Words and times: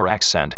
your 0.00 0.08
accent. 0.08 0.54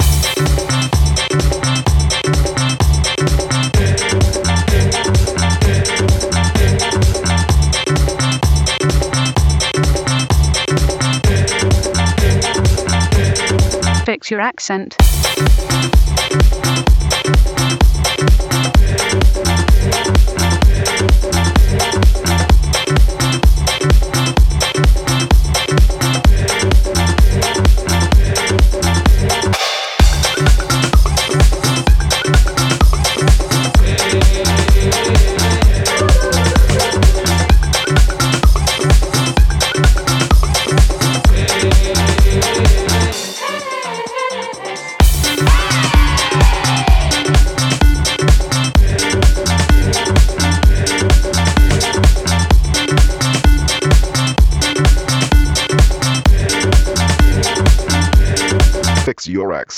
Fix 14.07 14.30
your 14.30 14.40
accent. 14.40 14.97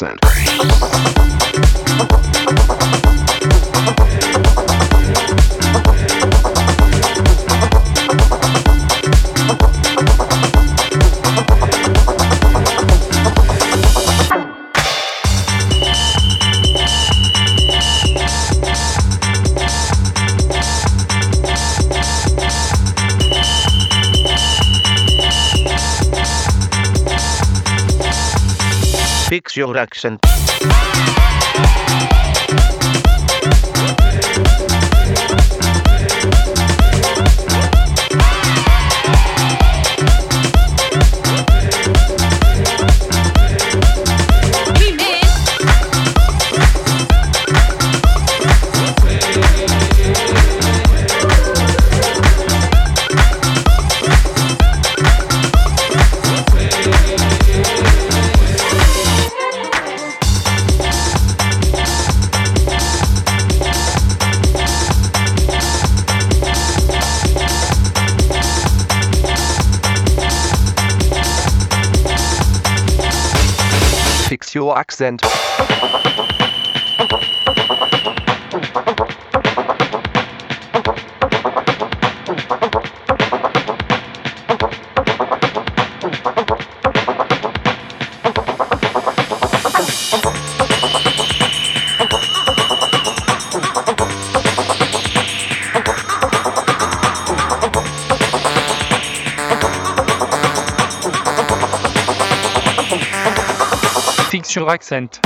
Accent. 0.02 0.43
Fix 29.54 29.58
your 29.58 30.24
accent. 74.94 75.63
Your 104.54 104.70
accent. 104.70 105.18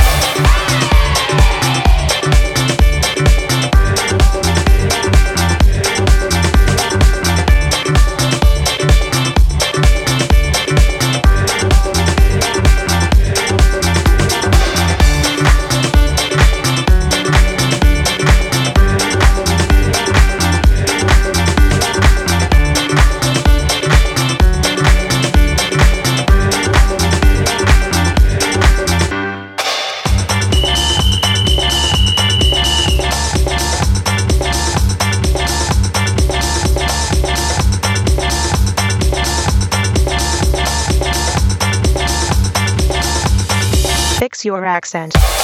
Accent. 44.95 45.38